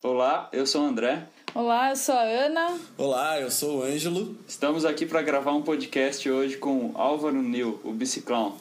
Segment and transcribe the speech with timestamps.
[0.00, 1.26] Olá, eu sou o André.
[1.52, 2.78] Olá, eu sou a Ana.
[2.96, 4.38] Olá, eu sou o Ângelo.
[4.46, 8.54] Estamos aqui para gravar um podcast hoje com Álvaro Nil, o Biciclão.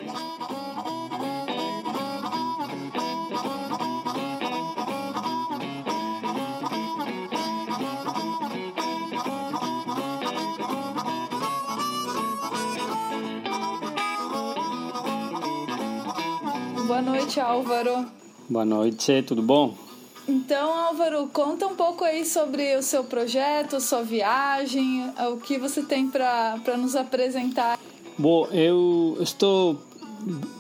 [16.88, 18.08] Boa noite, Álvaro.
[18.50, 19.87] Boa noite, tudo bom?
[20.28, 25.82] Então, Álvaro, conta um pouco aí sobre o seu projeto, sua viagem, o que você
[25.82, 27.80] tem para nos apresentar.
[28.18, 29.80] Bom, eu estou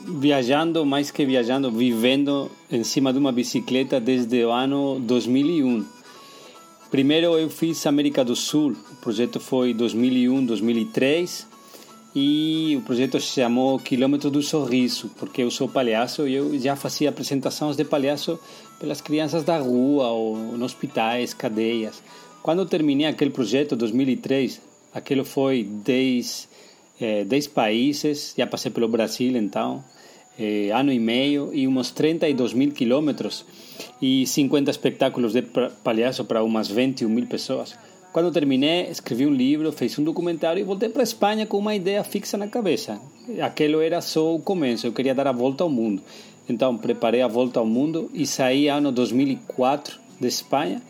[0.07, 5.85] viajando, mais que viajando, vivendo em cima de uma bicicleta desde o ano 2001.
[6.89, 11.47] Primeiro eu fiz América do Sul, o projeto foi 2001, 2003
[12.15, 16.75] e o projeto se chamou Quilômetro do Sorriso, porque eu sou palhaço e eu já
[16.75, 18.39] fazia apresentações de palhaço
[18.79, 22.01] pelas crianças da rua ou nos hospitais, cadeias.
[22.41, 24.61] Quando terminei aquele projeto, 2003,
[24.93, 26.47] aquilo foi 10,
[27.01, 29.83] eh, 10 países, já passei pelo Brasil então,
[30.39, 33.45] eh, ano e meio e uns 32 mil quilômetros
[34.01, 35.43] e 50 espetáculos de
[35.83, 37.75] palhaço para umas 21 mil pessoas.
[38.13, 41.75] Quando terminei, escrevi um livro, fiz um documentário e voltei para a Espanha com uma
[41.75, 42.99] ideia fixa na cabeça.
[43.41, 46.01] Aquilo era só o começo, eu queria dar a volta ao mundo.
[46.49, 50.81] Então, preparei a volta ao mundo e saí ano 2004 de Espanha.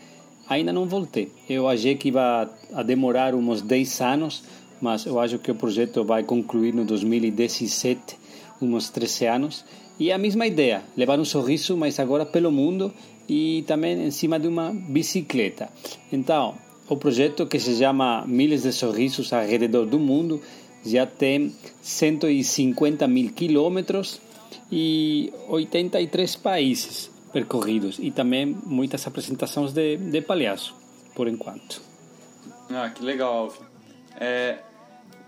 [0.48, 1.30] Ainda não voltei.
[1.48, 4.42] Eu achei que ia a demorar uns 10 anos,
[4.80, 8.16] mas eu acho que o projeto vai concluir no 2017,
[8.62, 9.64] uns 13 anos.
[9.98, 12.92] E a mesma ideia, levar um sorriso, mas agora pelo mundo
[13.28, 15.68] e também em cima de uma bicicleta.
[16.10, 16.54] Então,
[16.88, 20.40] o projeto que se chama Miles de Sorrisos ao redor do mundo
[20.86, 24.20] já tem 150 mil quilômetros
[24.70, 30.74] e 83 países percorridos e também muitas apresentações de, de palhaço,
[31.14, 31.80] por enquanto.
[32.70, 33.66] Ah, que legal, Alfa.
[34.20, 34.58] É,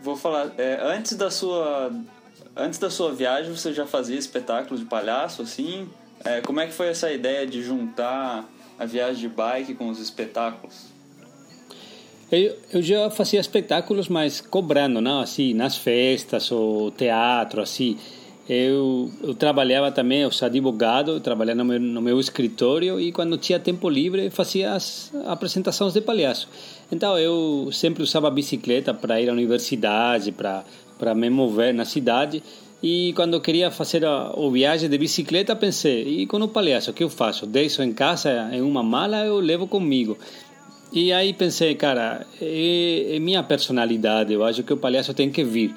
[0.03, 1.93] vou falar, é, antes da sua
[2.57, 5.89] antes da sua viagem você já fazia espetáculos de palhaço assim?
[6.25, 8.49] É, como é que foi essa ideia de juntar
[8.79, 10.87] a viagem de bike com os espetáculos?
[12.31, 15.21] Eu, eu já fazia espetáculos, mas cobrando, não?
[15.21, 17.99] Assim, nas festas ou teatro, assim.
[18.53, 23.39] Eu, eu trabalhava também, eu sou advogado, trabalhava no meu, no meu escritório e quando
[23.39, 26.49] tinha tempo livre fazia as apresentações de palhaço.
[26.91, 32.43] Então eu sempre usava a bicicleta para ir à universidade, para me mover na cidade.
[32.83, 36.91] E quando eu queria fazer a, a viagem de bicicleta, pensei, e com o palhaço,
[36.91, 37.47] o que eu faço?
[37.47, 40.19] Deixo em casa, em uma mala, eu levo comigo.
[40.93, 45.45] E aí pensei, cara, é, é, minha personalidade, eu acho que o palhaço tem que
[45.45, 45.73] vir.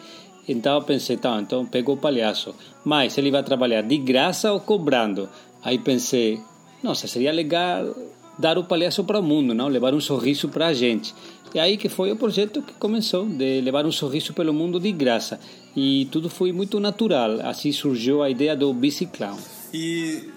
[0.48, 2.54] Então eu pensei, tá, então pegou o palhaço.
[2.84, 5.30] Mas ele vai trabalhar de graça ou cobrando?
[5.64, 6.40] Aí pensei,
[6.82, 7.96] nossa, seria legal
[8.38, 9.68] dar o palhaço para o mundo, não?
[9.68, 11.14] Levar um sorriso para a gente.
[11.54, 14.92] E aí que foi o projeto que começou, de levar um sorriso pelo mundo de
[14.92, 15.40] graça.
[15.76, 17.40] E tudo foi muito natural.
[17.42, 19.38] Assim surgiu a ideia do biciclão.
[19.74, 20.30] E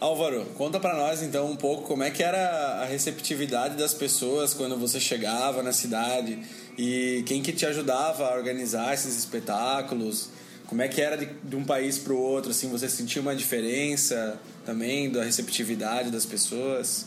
[0.00, 4.52] Álvaro, conta para nós então um pouco como é que era a receptividade das pessoas
[4.52, 6.40] quando você chegava na cidade
[6.84, 10.30] e quem que te ajudava a organizar esses espetáculos.
[10.66, 12.50] Como é que era de, de um país para o outro?
[12.50, 17.06] Assim, você sentia uma diferença também da receptividade das pessoas?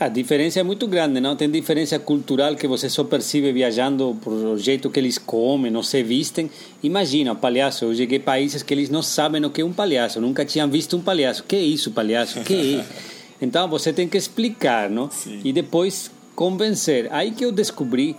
[0.00, 1.36] A diferença é muito grande, não?
[1.36, 6.02] Tem diferença cultural que você só percebe viajando por jeito que eles comem, não se
[6.02, 6.50] vestem.
[6.82, 7.84] Imagina, palhaço.
[7.84, 10.68] Eu cheguei a países que eles não sabem o que é um palhaço, nunca tinham
[10.68, 11.44] visto um palhaço.
[11.44, 12.40] Que é isso, palhaço?
[12.40, 12.86] Que é?
[13.38, 15.10] Então você tem que explicar, não?
[15.10, 15.42] Sim.
[15.44, 17.08] E depois convencer.
[17.10, 18.14] Aí que eu descobri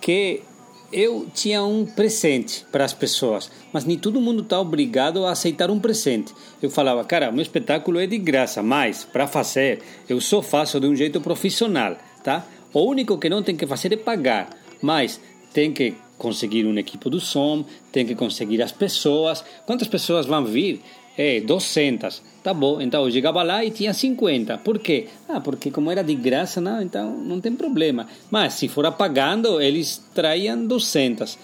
[0.00, 0.42] que
[0.90, 5.70] eu tinha um presente para as pessoas, mas nem todo mundo está obrigado a aceitar
[5.70, 6.32] um presente.
[6.62, 10.86] Eu falava, cara, meu espetáculo é de graça, mas para fazer eu só faço de
[10.86, 12.46] um jeito profissional, tá?
[12.72, 14.48] O único que não tem que fazer é pagar,
[14.80, 15.20] mas
[15.52, 19.44] tem que conseguir um equipo do som, tem que conseguir as pessoas.
[19.66, 20.82] Quantas pessoas vão vir?
[21.18, 22.22] É, 200.
[22.44, 24.58] Tá bom, então eu chegava lá e tinha 50.
[24.58, 25.08] Por quê?
[25.28, 28.06] Ah, porque como era de graça, não, então não tem problema.
[28.30, 31.36] Mas se for pagando, eles traíam 200.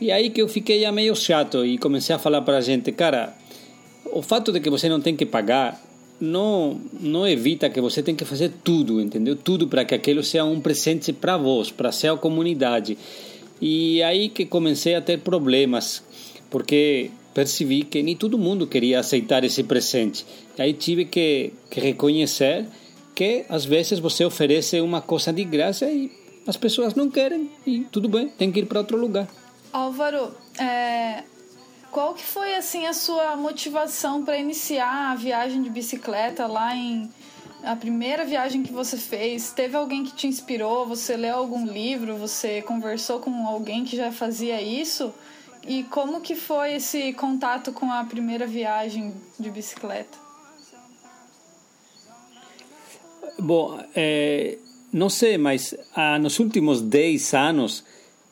[0.00, 3.34] E aí que eu fiquei meio chato e comecei a falar para a gente, cara,
[4.12, 5.82] o fato de que você não tem que pagar
[6.20, 9.34] não não evita que você tem que fazer tudo, entendeu?
[9.34, 12.96] Tudo para que aquilo seja um presente para vós, para a comunidade.
[13.60, 16.04] E aí que comecei a ter problemas,
[16.48, 20.24] porque percebi que nem todo mundo queria aceitar esse presente.
[20.58, 22.66] Aí tive que, que reconhecer
[23.14, 26.10] que às vezes você oferece uma coisa de graça e
[26.46, 29.28] as pessoas não querem e tudo bem, tem que ir para outro lugar.
[29.70, 31.24] Álvaro, é,
[31.90, 37.10] qual que foi assim a sua motivação para iniciar a viagem de bicicleta lá em
[37.62, 40.86] a primeira viagem que você fez, teve alguém que te inspirou?
[40.86, 42.16] Você leu algum livro?
[42.16, 45.12] Você conversou com alguém que já fazia isso?
[45.66, 50.16] E como que foi esse contato com a primeira viagem de bicicleta?
[53.38, 54.58] Bom, é,
[54.92, 57.84] não sei, mas ah, nos últimos 10 anos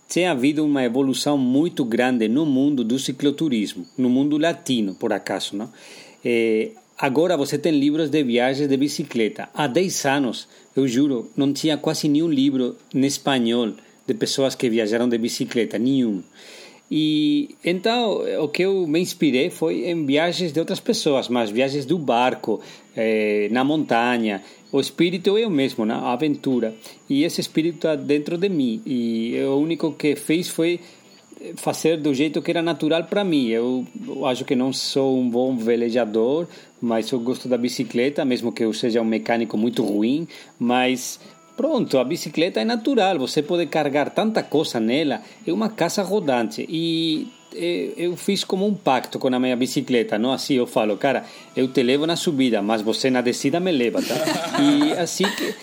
[0.08, 5.56] tem havido uma evolução muito grande no mundo do cicloturismo, no mundo latino, por acaso,
[5.56, 5.72] não?
[6.24, 9.48] É, agora você tem livros de viagens de bicicleta.
[9.52, 13.74] Há 10 anos, eu juro, não tinha quase nenhum livro em espanhol
[14.06, 16.22] de pessoas que viajaram de bicicleta, nenhum.
[16.90, 21.86] E então o que eu me inspirei foi em viagens de outras pessoas, mas viagens
[21.86, 22.60] do barco,
[22.96, 24.42] eh, na montanha.
[24.70, 26.74] O espírito é o mesmo, na aventura.
[27.08, 28.82] E esse espírito está dentro de mim.
[28.84, 30.80] E o único que fez foi
[31.56, 33.48] fazer do jeito que era natural para mim.
[33.48, 33.86] Eu
[34.26, 36.46] acho que não sou um bom velejador,
[36.80, 40.26] mas eu gosto da bicicleta, mesmo que eu seja um mecânico muito ruim.
[40.58, 41.20] Mas
[41.56, 46.66] Pronto, a bicicleta é natural, você pode carregar tanta coisa nela, é uma casa rodante.
[46.68, 47.28] E
[47.96, 50.32] eu fiz como um pacto com a minha bicicleta, não?
[50.32, 51.24] Assim eu falo, cara,
[51.56, 54.14] eu te levo na subida, mas você na descida me leva, tá?
[54.60, 55.54] E assim que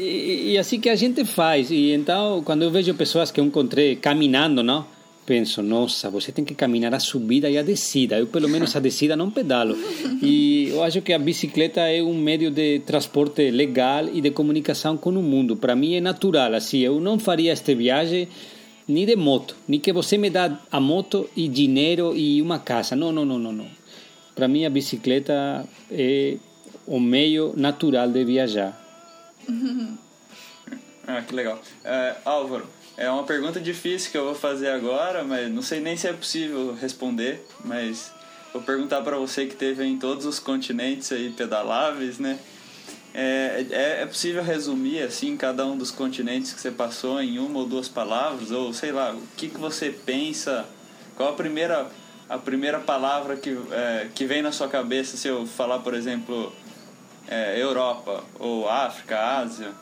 [0.00, 1.70] e, e assim que a gente faz.
[1.70, 4.84] E então, quando eu vejo pessoas que eu encontrei caminhando, não?
[5.30, 8.18] Penso, nossa, você tem que caminhar a subida e a descida.
[8.18, 9.78] Eu, pelo menos, a descida não pedalo.
[10.20, 14.96] E eu acho que a bicicleta é um meio de transporte legal e de comunicação
[14.96, 15.56] com o mundo.
[15.56, 18.26] Para mim é natural, assim, eu não faria esta viagem
[18.88, 22.96] nem de moto, nem que você me dá a moto e dinheiro e uma casa.
[22.96, 23.68] Não, não, não, não, não.
[24.34, 26.38] Para mim a bicicleta é
[26.88, 28.74] o meio natural de viajar.
[31.06, 31.62] ah, que legal.
[31.84, 32.66] Uh, Álvaro,
[33.00, 36.12] é uma pergunta difícil que eu vou fazer agora, mas não sei nem se é
[36.12, 38.12] possível responder, mas
[38.52, 42.38] vou perguntar para você que teve em todos os continentes aí pedaláveis, né?
[43.14, 47.60] É, é, é, possível resumir assim cada um dos continentes que você passou em uma
[47.60, 48.50] ou duas palavras?
[48.50, 50.66] Ou sei lá o que, que você pensa?
[51.16, 51.90] Qual a primeira
[52.28, 56.52] a primeira palavra que, é, que vem na sua cabeça se eu falar por exemplo
[57.26, 59.72] é, Europa ou África Ásia?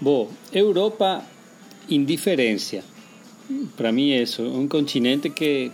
[0.00, 1.24] Bom Europa
[1.88, 2.82] indiferencia.
[3.76, 5.70] Para mí eso, un continente que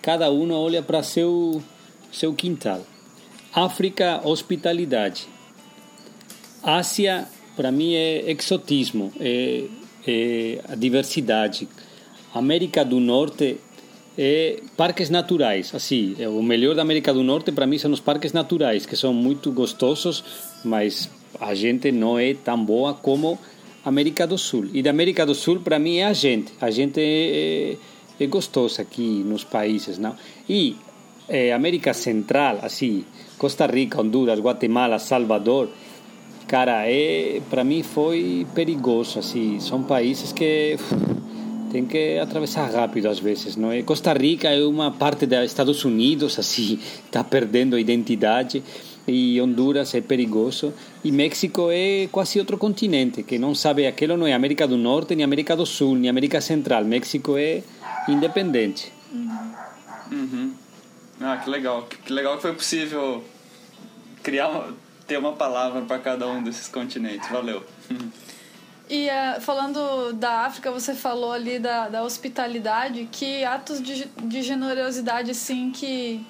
[0.00, 1.62] cada uno olha para seu
[2.12, 2.84] seu quintal.
[3.52, 5.26] África, hospitalidade.
[6.62, 7.26] Ásia,
[7.56, 9.64] para mim é exotismo, é,
[10.06, 11.68] é a diversidade.
[12.34, 13.58] América do Norte
[14.16, 18.00] é parques naturais, assim, é o melhor da América do Norte para mim são os
[18.00, 20.22] parques naturais, que são muito gostosos,
[20.64, 21.08] mas
[21.40, 23.38] a gente não é tão boa como
[23.84, 24.68] América do Sul.
[24.72, 26.52] E da América do Sul, para mim, é a gente.
[26.60, 27.76] A gente é,
[28.18, 30.14] é, é gostosa aqui nos países, não?
[30.48, 30.76] E
[31.28, 33.04] é, América Central, assim,
[33.38, 35.70] Costa Rica, Honduras, Guatemala, Salvador,
[36.46, 39.58] cara, é, para mim foi perigoso, assim.
[39.60, 40.76] São países que
[41.70, 43.82] tem que atravessar rápido às vezes, não é?
[43.82, 48.62] Costa Rica é uma parte dos Estados Unidos, assim, está perdendo a identidade
[49.10, 50.72] e Honduras é perigoso
[51.04, 55.14] e México é quase outro continente que não sabe aquilo não é América do Norte
[55.14, 56.84] nem América do Sul nem América Central.
[56.84, 57.62] México é
[58.08, 58.92] independente
[60.12, 60.52] uhum.
[61.20, 61.86] ah que legal.
[61.86, 63.24] Que legal que foi possível
[64.22, 64.72] criar
[65.06, 67.28] ter uma palavra para cada um desses continentes.
[67.30, 67.64] Valeu.
[68.88, 74.42] E uh, falando da África, você falou ali da, da hospitalidade, que atos de, de
[74.42, 76.24] generosidade, assim, que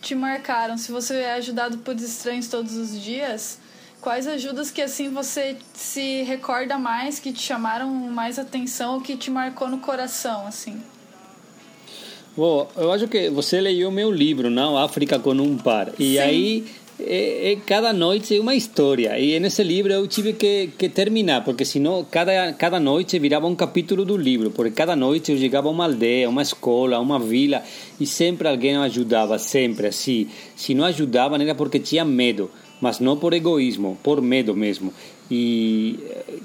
[0.00, 0.76] te marcaram?
[0.78, 3.58] Se você é ajudado por estranhos todos os dias,
[4.00, 9.16] quais ajudas que assim você se recorda mais, que te chamaram mais atenção, ou que
[9.16, 10.80] te marcou no coração, assim?
[12.36, 14.78] Bom, eu acho que você leu meu livro, não?
[14.78, 15.88] África com um par.
[15.98, 16.18] E Sim.
[16.18, 16.66] aí
[17.06, 19.18] é, é, cada noite é uma história.
[19.18, 23.54] E nesse livro eu tive que, que terminar, porque senão cada, cada noite virava um
[23.54, 24.50] capítulo do livro.
[24.50, 27.62] Porque cada noite eu chegava a uma aldeia, uma escola, uma vila,
[27.98, 30.28] e sempre alguém ajudava, sempre assim.
[30.56, 34.92] Se não ajudavam era porque tinha medo, mas não por egoísmo, por medo mesmo.
[35.30, 35.98] E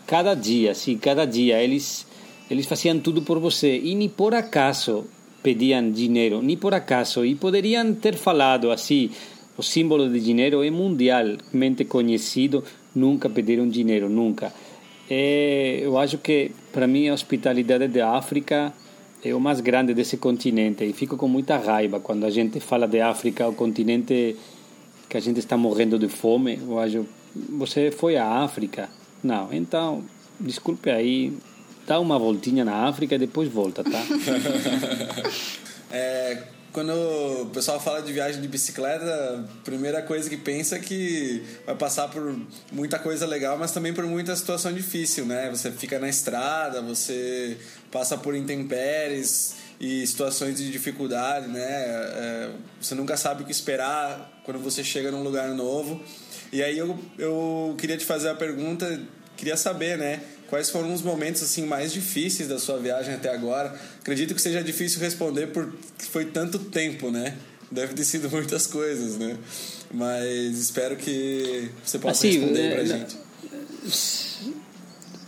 [0.05, 2.05] cada dia, assim, cada dia eles,
[2.49, 3.77] eles faziam tudo por você.
[3.77, 5.05] E nem por acaso
[5.41, 7.23] pediam dinheiro, nem por acaso.
[7.23, 9.11] E poderiam ter falado assim
[9.57, 14.53] o símbolo de dinheiro é mundialmente conhecido, nunca pediram dinheiro, nunca.
[15.09, 18.73] É, eu acho que, para mim, a hospitalidade da África
[19.23, 22.87] é o mais grande desse continente e fico com muita raiva quando a gente fala
[22.87, 24.35] de África, o continente
[25.07, 26.59] que a gente está morrendo de fome.
[26.61, 27.05] Eu acho,
[27.49, 28.89] você foi à África?
[29.23, 30.03] Não, então,
[30.39, 31.33] desculpe aí,
[31.87, 34.03] dá uma voltinha na África e depois volta, tá?
[35.91, 36.43] é,
[36.75, 41.41] quando o pessoal fala de viagem de bicicleta, a primeira coisa que pensa é que
[41.65, 42.37] vai passar por
[42.69, 45.49] muita coisa legal, mas também por muita situação difícil, né?
[45.49, 47.57] Você fica na estrada, você
[47.89, 51.63] passa por intempéries e situações de dificuldade, né?
[51.63, 52.49] É,
[52.81, 56.03] você nunca sabe o que esperar quando você chega num lugar novo.
[56.51, 58.99] E aí eu, eu queria te fazer a pergunta,
[59.37, 60.21] queria saber, né?
[60.49, 63.73] Quais foram os momentos assim mais difíceis da sua viagem até agora?
[63.99, 67.35] Acredito que seja difícil responder porque foi tanto tempo, né?
[67.71, 69.37] Deve ter sido muitas coisas, né?
[69.91, 73.17] Mas espero que você possa assim, responder é, pra gente.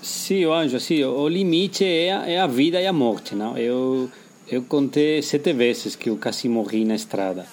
[0.02, 3.58] Sim, Anjo, sim, o limite é a, é a vida e a morte, não?
[3.58, 4.10] Eu
[4.50, 7.46] eu contei sete vezes que eu quase morri na estrada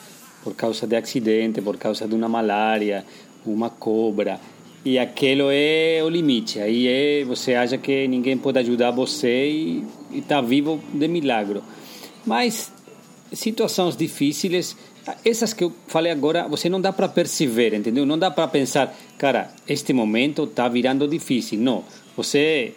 [0.44, 3.04] por causa de acidente, por causa de uma malária,
[3.44, 4.38] uma cobra.
[4.84, 6.60] E aquilo é o limite.
[6.60, 11.62] Aí é, você acha que ninguém pode ajudar você e está vivo de milagre.
[12.26, 12.70] Mas
[13.32, 14.76] situações difíceis,
[15.24, 18.04] essas que eu falei agora, você não dá para perceber, entendeu?
[18.04, 21.58] Não dá para pensar, cara, este momento está virando difícil.
[21.58, 21.82] Não.
[22.14, 22.74] Você,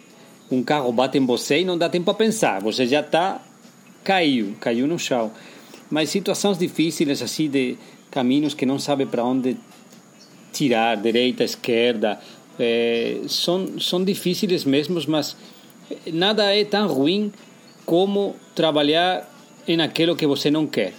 [0.50, 2.62] um carro bate em você e não dá tempo a pensar.
[2.62, 3.42] Você já está
[4.02, 5.30] caiu, caiu no chão.
[5.90, 7.76] Mas situações difíceis assim de
[8.10, 9.56] caminhos que não sabe para onde
[10.52, 12.18] tirar, direita, esquerda,
[12.58, 15.36] é, são, são difíceis mesmo, mas
[16.12, 17.32] nada é tão ruim
[17.86, 19.28] como trabalhar
[19.66, 20.92] em aquilo que você não quer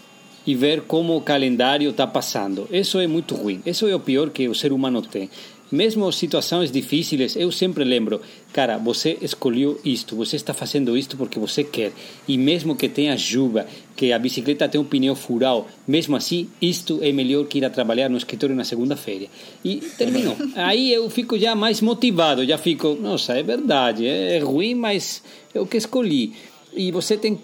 [0.45, 2.67] e ver como o calendário está passando.
[2.71, 3.61] Isso é muito ruim.
[3.65, 5.29] Isso é o pior que o ser humano tem.
[5.71, 8.21] Mesmo situações difíceis, eu sempre lembro,
[8.51, 11.91] cara, você escolheu isto, você está fazendo isto porque você quer.
[12.27, 16.99] E mesmo que tenha chuva, que a bicicleta tenha um pneu furado, mesmo assim, isto
[17.03, 19.27] é melhor que ir a trabalhar no escritório na segunda-feira.
[19.63, 20.35] E terminou.
[20.55, 25.21] Aí eu fico já mais motivado, já fico, nossa, é verdade, é ruim, mas
[25.53, 26.33] é o que escolhi.
[26.73, 27.39] E você tem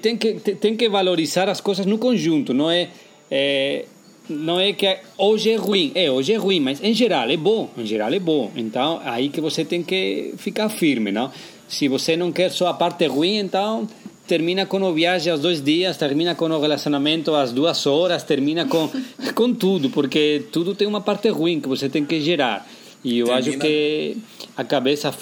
[0.00, 2.88] tem que tem que valorizar as coisas no conjunto, não é,
[3.30, 3.84] é
[4.28, 7.70] não é que hoje é ruim, é, hoje é ruim, mas em geral é bom,
[7.76, 8.50] em geral é bom.
[8.56, 11.30] Então, aí que você tem que ficar firme, não?
[11.68, 13.88] Se você não quer só a parte ruim, então
[14.26, 18.66] termina com o viagem aos dois dias, termina com o relacionamento às duas horas, termina
[18.66, 18.88] com,
[19.34, 22.66] com tudo, porque tudo tem uma parte ruim que você tem que gerar.
[23.04, 23.50] E eu termina...
[23.50, 24.16] acho que
[24.56, 25.12] a cabeça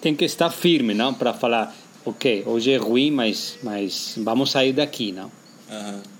[0.00, 1.12] tem que estar firme, não?
[1.12, 1.74] Para falar,
[2.04, 5.30] ok, hoje é ruim, mas, mas vamos sair daqui, não?
[5.70, 6.11] Uhum.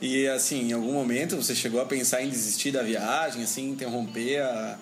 [0.00, 4.40] E assim, em algum momento você chegou a pensar em desistir da viagem, assim, interromper
[4.40, 4.78] a,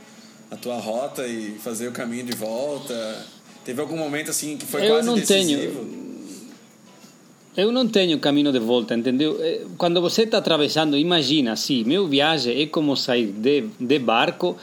[0.51, 3.27] a tua rota e fazer o caminho de volta?
[3.65, 5.85] Teve algum momento assim que foi eu quase não decisivo?
[5.85, 6.07] Tenho.
[7.57, 9.39] Eu não tenho caminho de volta, entendeu?
[9.41, 14.59] Eh, quando você está atravessando, imagina assim, meu viagem é como sair de, de barco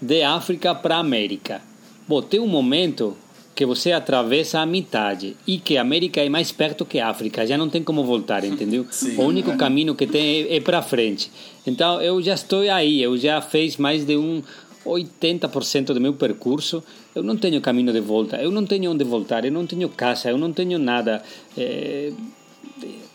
[0.00, 1.60] de África para América.
[2.06, 3.16] Bom, tem um momento
[3.58, 7.44] que você atravessa a metade e que a América é mais perto que a África,
[7.44, 8.86] já não tem como voltar, entendeu?
[8.88, 11.28] Sim, o único caminho que tem é, é para frente.
[11.66, 14.44] Então eu já estou aí, eu já fiz mais de um
[14.86, 19.44] 80% do meu percurso, eu não tenho caminho de volta, eu não tenho onde voltar,
[19.44, 21.20] eu não tenho casa, eu não tenho nada.
[21.56, 22.12] É,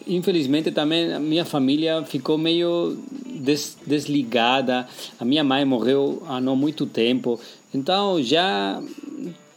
[0.06, 6.58] infelizmente também a minha família ficou meio des, desligada, a minha mãe morreu há não
[6.58, 7.40] muito tempo,
[7.74, 8.84] então já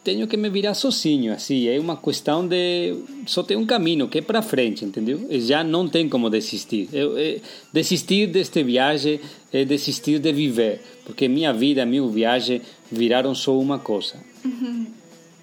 [0.07, 2.95] tenho que me virar sozinho, assim, é uma questão de
[3.27, 5.27] só tem um caminho que é para frente, entendeu?
[5.29, 6.89] E já não tem como desistir.
[6.93, 7.41] Eu, é,
[7.73, 9.19] desistir deste viagem
[9.53, 14.15] é desistir de viver, porque minha vida, minha viagem viraram só uma coisa.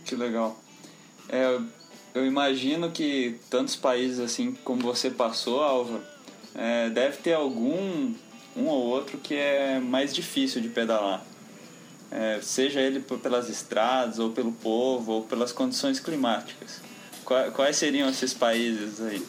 [0.06, 0.62] Que legal.
[1.30, 1.58] É,
[2.14, 6.04] eu imagino que tantos países assim como você passou, Alva,
[6.54, 8.14] é, deve ter algum
[8.56, 11.26] um ou outro que é mais difícil de pedalar
[12.14, 16.80] é, seja ele pelas estradas, ou pelo povo, ou pelas condições climáticas.
[17.26, 19.22] Quais seriam esses países aí?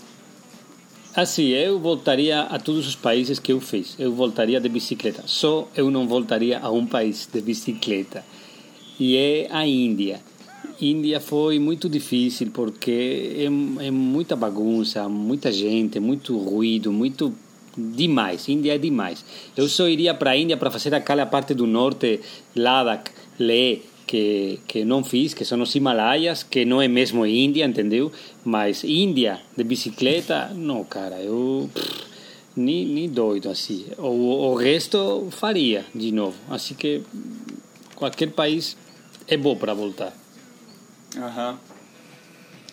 [1.16, 3.94] Assim, eu voltaria a todos os países que eu fiz.
[3.98, 5.22] Eu voltaria de bicicleta.
[5.26, 8.24] Só eu não voltaria a um país de bicicleta.
[8.98, 10.20] E é a Índia.
[10.80, 17.32] Índia foi muito difícil porque é, é muita bagunça, muita gente, muito ruído, muito
[17.76, 18.48] demais.
[18.48, 19.24] Índia é demais.
[19.56, 22.20] Eu só iria para a Índia para fazer aquela parte do norte,
[22.54, 27.64] Ladakh, Leh, que, que não fiz, que são os Himalaias, que não é mesmo Índia,
[27.64, 28.12] entendeu?
[28.44, 31.68] Mas Índia, de bicicleta, não, cara, eu.
[32.56, 33.86] Nem, nem doido assim.
[33.98, 36.36] O, o resto faria de novo.
[36.48, 37.02] Assim que
[37.96, 38.76] qualquer país
[39.26, 40.12] é bom para voltar.
[41.16, 41.58] Aham.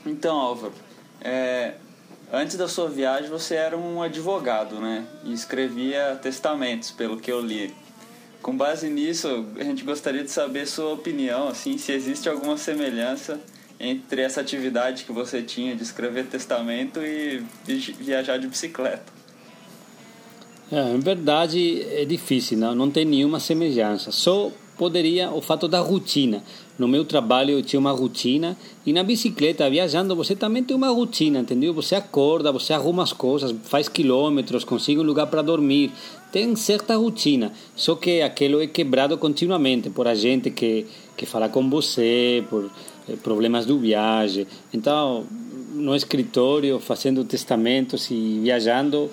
[0.05, 0.73] Então, Álvaro,
[1.19, 1.75] é,
[2.33, 5.05] Antes da sua viagem, você era um advogado, né?
[5.25, 7.73] E escrevia testamentos, pelo que eu li.
[8.41, 13.39] Com base nisso, a gente gostaria de saber sua opinião, assim, se existe alguma semelhança
[13.77, 17.43] entre essa atividade que você tinha de escrever testamento e
[17.99, 19.11] viajar de bicicleta.
[20.71, 24.09] É, em verdade é difícil, não, não tem nenhuma semelhança.
[24.11, 26.41] Só poderia o fato da rotina.
[26.79, 30.89] No meu trabalho eu tinha uma rotina e na bicicleta, viajando, você também tem uma
[30.89, 31.71] rotina, entendeu?
[31.75, 35.91] Você acorda, você arruma as coisas, faz quilômetros, consegue um lugar para dormir.
[36.31, 41.47] Tem certa rotina, só que aquilo é quebrado continuamente por a gente que, que fala
[41.47, 42.67] com você, por
[43.07, 44.47] eh, problemas do viagem.
[44.73, 45.27] Então,
[45.75, 49.11] no escritório, fazendo testamentos e viajando,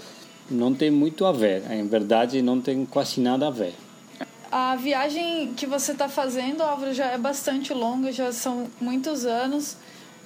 [0.50, 1.70] não tem muito a ver.
[1.70, 3.74] Em verdade, não tem quase nada a ver.
[4.50, 9.76] A viagem que você está fazendo, Álvaro, já é bastante longa, já são muitos anos.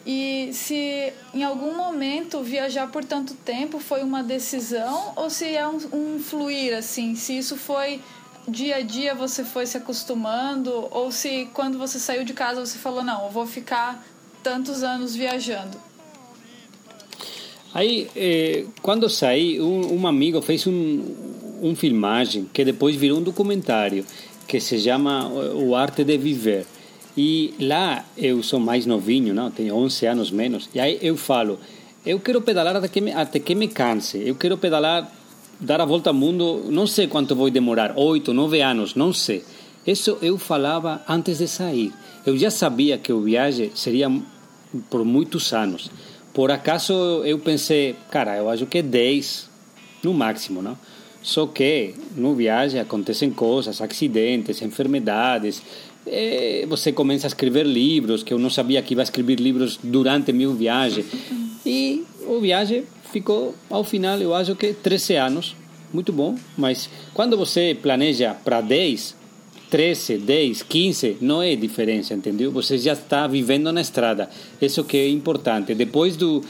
[0.07, 5.67] E se em algum momento viajar por tanto tempo foi uma decisão ou se é
[5.67, 8.00] um, um fluir assim, se isso foi
[8.49, 12.79] dia a dia você foi se acostumando ou se quando você saiu de casa você
[12.79, 14.05] falou não, eu vou ficar
[14.43, 15.79] tantos anos viajando.
[17.75, 21.32] Aí, eh, quando saí, um, um amigo fez um,
[21.62, 24.04] um filmagem que depois virou um documentário
[24.47, 26.66] que se chama O Arte de Viver.
[27.16, 29.50] E lá eu sou mais novinho, não?
[29.50, 31.59] tenho 11 anos menos, e aí eu falo,
[32.04, 35.12] eu quero pedalar até que me, até que me canse, eu quero pedalar,
[35.61, 39.45] dar a volta ao mundo, não sei quanto vou demorar, 8, 9 anos, não sei.
[39.87, 41.92] Isso eu falava antes de sair.
[42.25, 44.11] Eu já sabia que o viagem seria
[44.88, 45.90] por muitos anos.
[46.33, 46.92] Por acaso
[47.25, 49.50] eu pensei, cara, eu acho que 10
[50.02, 50.78] no máximo, não?
[51.23, 55.62] Só que no viagem acontecem coisas, acidentes, enfermidades.
[56.07, 60.33] E você começa a escrever livros, que eu não sabia que ia escrever livros durante
[60.33, 61.05] minha viagem.
[61.64, 65.57] E o viagem ficou, ao final, eu acho que 13 anos.
[65.93, 69.14] Muito bom, mas quando você planeja para 10,
[69.71, 72.50] 13, 10, 15, não é diferença, entendeu?
[72.50, 74.29] Você já está vivendo na estrada.
[74.61, 75.75] Isso que é importante.
[75.75, 76.43] Depois do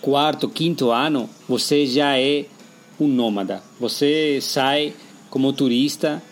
[0.00, 2.46] quarto, quinto ano, você já é
[2.98, 3.62] um nômada.
[3.78, 4.94] Você sai
[5.30, 6.22] como turista,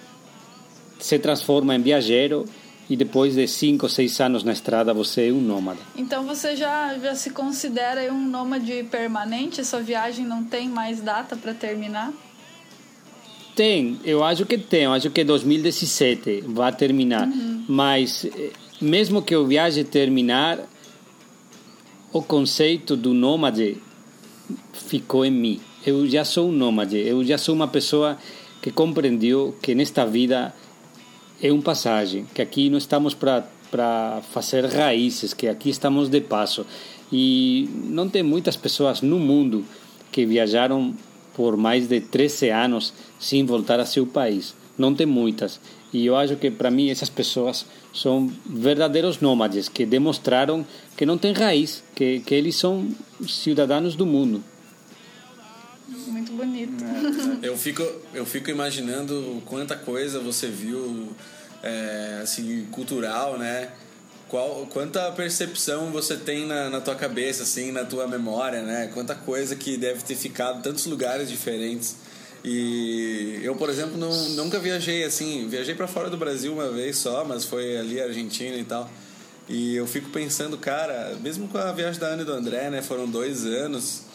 [0.98, 2.44] se transforma em viajero
[2.88, 5.80] e depois de cinco, seis anos na estrada você é um nômada.
[5.96, 9.64] Então você já, já se considera um nômade permanente?
[9.64, 12.12] Sua viagem não tem mais data para terminar?
[13.54, 14.84] Tem, eu acho que tem.
[14.84, 17.26] Eu acho que 2017 vai terminar.
[17.26, 17.64] Uhum.
[17.68, 20.58] Mas eh, mesmo que o viagem terminar,
[22.12, 23.76] o conceito do nômade
[24.72, 28.16] ficou em mim eu já sou um nômade, eu já sou uma pessoa
[28.60, 30.54] que compreendeu que nesta vida
[31.42, 36.64] é um passagem, que aqui não estamos para fazer raízes, que aqui estamos de passo.
[37.12, 39.64] E não tem muitas pessoas no mundo
[40.12, 40.94] que viajaram
[41.34, 44.54] por mais de 13 anos sem voltar a seu país.
[44.78, 45.60] Não tem muitas.
[45.92, 50.64] E eu acho que para mim essas pessoas são verdadeiros nômades que demonstraram
[50.96, 52.88] que não têm raiz, que, que eles são
[53.26, 54.42] cidadãos do mundo
[56.44, 56.84] bonito.
[57.42, 61.12] É, eu fico, eu fico imaginando quanta coisa você viu,
[61.62, 63.70] é, assim, cultural, né?
[64.28, 68.90] Qual, quanta percepção você tem na, na tua cabeça, assim, na tua memória, né?
[68.92, 71.96] Quanta coisa que deve ter ficado tantos lugares diferentes.
[72.44, 75.46] E eu, por exemplo, não, nunca viajei assim.
[75.48, 78.90] Viajei para fora do Brasil uma vez só, mas foi ali Argentina e tal.
[79.48, 82.80] E eu fico pensando, cara, mesmo com a viagem da Ana e do André, né?
[82.80, 84.11] Foram dois anos.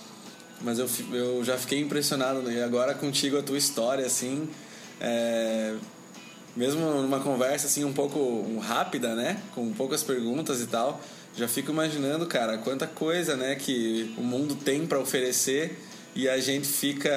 [0.61, 2.41] Mas eu, eu já fiquei impressionado.
[2.41, 2.55] Né?
[2.55, 4.49] E agora contigo, a tua história, assim.
[4.99, 5.75] É,
[6.55, 9.39] mesmo numa conversa assim um pouco rápida, né?
[9.53, 10.99] Com poucas perguntas e tal.
[11.37, 15.77] Já fico imaginando, cara, quanta coisa, né, que o mundo tem para oferecer
[16.15, 17.11] e a gente fica,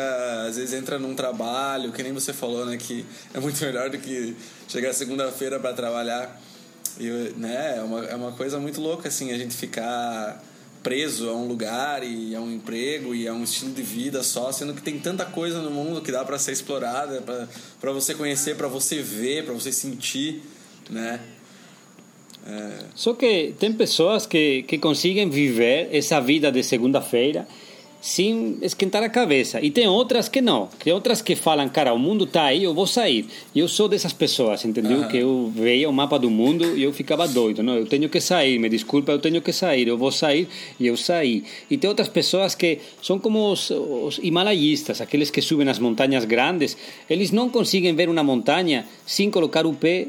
[0.46, 3.96] às vezes entra num trabalho, que nem você falou, né, que é muito melhor do
[3.96, 4.37] que
[4.68, 6.38] chegar segunda-feira para trabalhar.
[6.98, 10.44] E, né, é uma, é uma coisa muito louca, assim, a gente ficar
[10.83, 14.51] preso a um lugar e a um emprego e a um estilo de vida só,
[14.51, 17.23] sendo que tem tanta coisa no mundo que dá para ser explorada,
[17.81, 20.43] para você conhecer, para você ver, para você sentir,
[20.88, 21.21] né?
[22.47, 22.85] É...
[22.95, 27.47] Só que tem pessoas que, que conseguem viver essa vida de segunda-feira
[28.01, 29.61] sem esquentar a cabeça.
[29.61, 30.69] E tem outras que não.
[30.83, 33.27] Tem outras que falam, cara, o mundo está aí, eu vou sair.
[33.55, 35.01] E eu sou dessas pessoas, entendeu?
[35.01, 35.09] Uhum.
[35.09, 37.63] Que eu veia o mapa do mundo e eu ficava doido.
[37.63, 40.87] Não, eu tenho que sair, me desculpa, eu tenho que sair, eu vou sair e
[40.87, 41.45] eu saí.
[41.71, 44.19] E tem outras pessoas que são como os, os
[45.01, 46.77] aqueles que subem as montanhas grandes.
[47.09, 50.09] Eles não conseguem ver uma montanha sem colocar o pé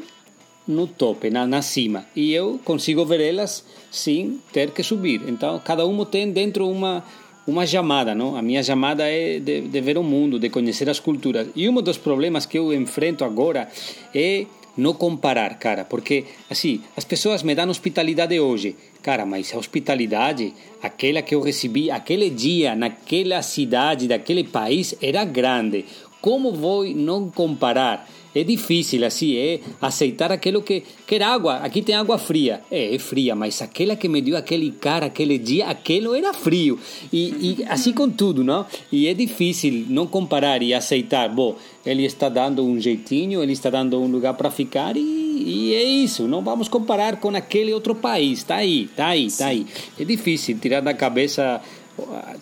[0.68, 2.06] no tope, na, na cima.
[2.16, 5.22] E eu consigo ver elas sem ter que subir.
[5.28, 7.04] Então, cada um tem dentro uma
[7.46, 8.36] uma chamada, não?
[8.36, 11.48] A minha chamada é de, de ver o mundo, de conhecer as culturas.
[11.56, 13.68] E um dos problemas que eu enfrento agora
[14.14, 14.46] é
[14.78, 20.54] não comparar, cara, porque assim, as pessoas me dão hospitalidade hoje, cara, mas a hospitalidade,
[20.82, 25.86] aquela que eu recebi aquele dia, naquela cidade, daquele país, era grande.
[26.22, 28.08] Como vou não comparar?
[28.34, 30.84] É difícil, assim, é aceitar aquilo que.
[31.06, 32.62] Quer água, aqui tem água fria.
[32.72, 36.80] É, é fria, mas aquela que me deu aquele cara, aquele dia, aquilo era frio.
[37.12, 38.66] E, e assim com tudo, não?
[38.92, 41.28] E é difícil não comparar e aceitar.
[41.30, 45.76] Bom, ele está dando um jeitinho, ele está dando um lugar para ficar e, e,
[45.76, 46.28] é isso.
[46.28, 48.40] Não vamos comparar com aquele outro país.
[48.40, 49.66] Está aí, está aí, está aí.
[50.00, 51.62] É difícil tirar da cabeça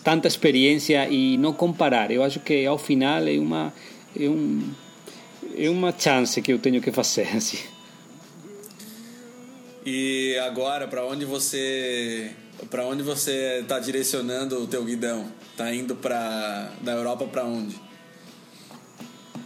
[0.04, 2.12] tanta experiência e não comparar.
[2.12, 3.73] Eu acho que ao final é uma.
[4.19, 4.62] É um,
[5.65, 7.60] é uma chance que eu tenho que fazer assim.
[9.86, 12.32] E agora, para onde você
[12.69, 15.26] para onde você está direcionando o teu guidão?
[15.56, 17.76] Tá indo para da Europa para onde?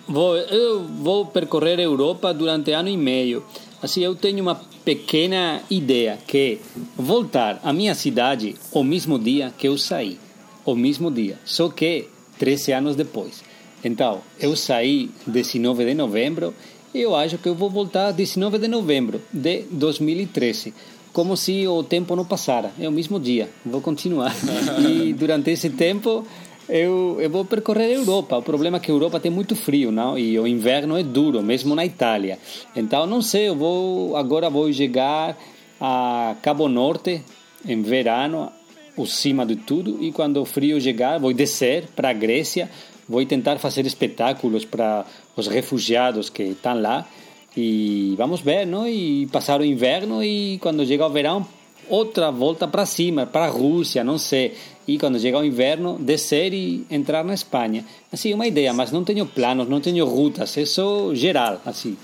[0.08, 3.45] Vou, eu vou percorrer a Europa durante ano e meio.
[3.82, 9.54] Assim, eu tenho uma pequena ideia que é voltar à minha cidade o mesmo dia
[9.58, 10.19] que eu saí,
[10.65, 13.43] o mesmo dia, só que 13 anos depois.
[13.84, 16.54] Então, eu saí 19 de novembro
[16.93, 20.74] e eu acho que eu vou voltar 19 de novembro de 2013.
[21.12, 22.72] Como se o tempo não passara.
[22.80, 23.50] É o mesmo dia.
[23.65, 24.34] Vou continuar.
[24.88, 26.26] e durante esse tempo
[26.67, 28.38] eu, eu vou percorrer a Europa.
[28.38, 30.17] O problema é que a Europa tem muito frio, não?
[30.17, 32.39] E o inverno é duro, mesmo na Itália.
[32.76, 35.38] Então, não sei, eu vou agora vou chegar
[35.80, 37.22] a Cabo Norte
[37.65, 38.52] em verano,
[38.96, 42.69] o cima de tudo, e quando o frio chegar, vou descer para a Grécia
[43.08, 47.08] vou tentar fazer espetáculos para os refugiados que estão lá
[47.56, 48.88] e vamos ver, não?
[48.88, 51.46] E passar o inverno e quando chega o verão,
[51.88, 54.56] outra volta para cima, para a Rússia, não sei.
[54.88, 57.86] E quando chega o inverno, descer e entrar na Espanha.
[58.12, 61.98] Assim, uma ideia, mas não tenho planos, não tenho rutas, é só geral, assim.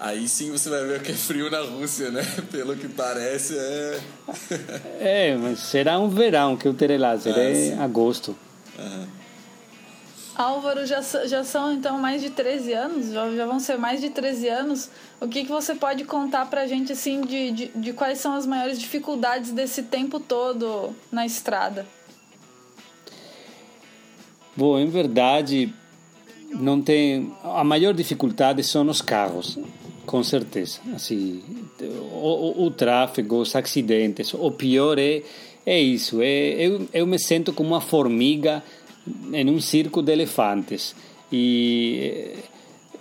[0.00, 2.22] Aí sim você vai ver que é frio na Rússia, né?
[2.50, 4.00] Pelo que parece, é.
[5.00, 7.36] é, mas será um verão que eu terei lá, será
[7.78, 8.36] ah, agosto.
[8.78, 9.23] Uhum.
[10.36, 14.10] Álvaro, já, já são então mais de 13 anos, já, já vão ser mais de
[14.10, 14.90] 13 anos.
[15.20, 18.44] O que, que você pode contar pra gente assim de, de, de quais são as
[18.44, 21.86] maiores dificuldades desse tempo todo na estrada?
[24.56, 25.72] Bom, em verdade,
[26.50, 27.32] não tem.
[27.42, 29.58] A maior dificuldade são os carros,
[30.06, 30.80] com certeza.
[30.94, 31.42] Assim,
[31.80, 34.34] o, o, o tráfego, os acidentes.
[34.34, 35.22] O pior é,
[35.64, 36.20] é isso.
[36.22, 38.62] É, eu, eu me sinto como uma formiga
[39.32, 40.94] em um circo de elefantes
[41.30, 42.32] e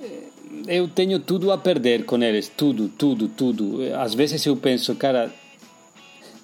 [0.01, 0.23] eh,
[0.67, 3.79] eu tenho tudo a perder com eles, tudo, tudo, tudo.
[3.95, 5.33] Às vezes eu penso, cara,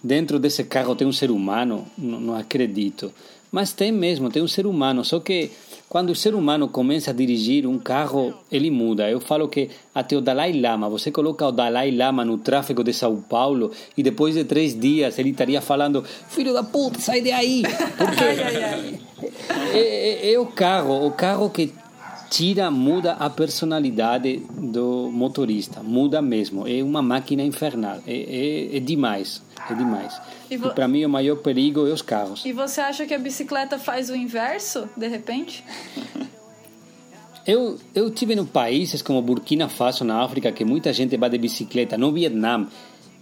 [0.04, 3.14] dentro desse carro tem um ser humano, não, não acredito.
[3.52, 5.52] Mas tem mesmo, tem um ser humano, só que
[5.90, 9.10] quando o ser humano começa a dirigir um carro, ele muda.
[9.10, 12.94] Eu falo que até o Dalai Lama, você coloca o Dalai Lama no tráfego de
[12.94, 17.64] São Paulo e depois de três dias ele estaria falando: Filho da puta, sai daí!
[17.98, 18.24] Porque
[19.74, 21.74] é, é, é o carro, o carro que
[22.30, 26.68] tira, muda a personalidade do motorista, muda mesmo.
[26.68, 30.22] É uma máquina infernal, é, é, é demais, é demais.
[30.50, 30.68] E, vo...
[30.68, 32.46] e para mim o maior perigo é os carros.
[32.46, 35.64] E você acha que a bicicleta faz o inverso, de repente?
[37.48, 41.38] Eu, eu tive em países como Burkina Faso, na África, que muita gente vai de
[41.40, 42.68] bicicleta, no Vietnã.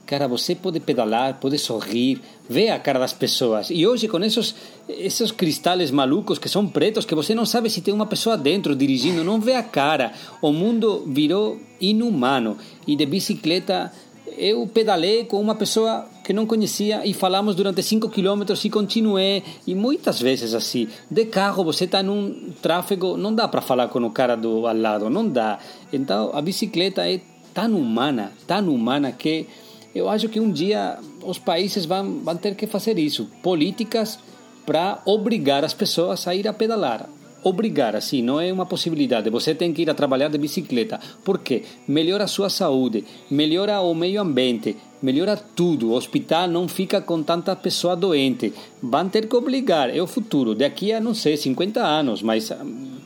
[0.08, 3.70] Cara, você pode pedalar, pode sorrir, ver a cara das pessoas.
[3.70, 4.56] E hoje, com esses,
[4.88, 8.74] esses cristais malucos que são pretos, que você não sabe se tem uma pessoa dentro
[8.74, 10.14] dirigindo, não vê a cara.
[10.42, 12.58] O mundo virou inumano.
[12.88, 13.92] E de bicicleta
[14.38, 19.44] eu pedalei com uma pessoa que não conhecia e falamos durante 5 quilômetros e continuei.
[19.68, 24.00] E muitas vezes assim, de carro você está num tráfego, não dá para falar com
[24.00, 25.60] o cara do ao lado, não dá.
[25.92, 27.20] Então a bicicleta é
[27.54, 29.48] tão humana, tão humana que
[29.94, 34.20] eu acho que um dia os países vão, vão ter que fazer isso, políticas
[34.66, 37.10] para obrigar as pessoas a ir a pedalar
[37.44, 39.30] obrigar, assim, não é uma possibilidade.
[39.30, 41.00] Você tem que ir a trabalhar de bicicleta.
[41.24, 45.90] porque Melhora a sua saúde, melhora o meio ambiente, melhora tudo.
[45.90, 48.54] O hospital não fica com tanta pessoa doente.
[48.82, 50.54] Vão ter que obrigar, é o futuro.
[50.54, 52.98] Daqui a, não sei, 50 anos, mas hum,